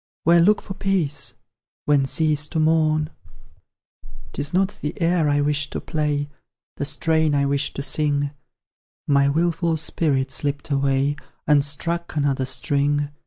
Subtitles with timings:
[0.23, 1.35] Where look for peace?
[1.85, 3.11] When cease to mourn?
[4.33, 6.27] 'Tis not the air I wished to play,
[6.77, 8.31] The strain I wished to sing;
[9.07, 13.11] My wilful spirit slipped away And struck another string.